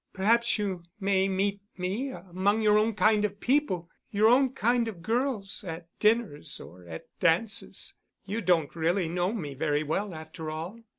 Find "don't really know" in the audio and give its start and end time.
8.41-9.31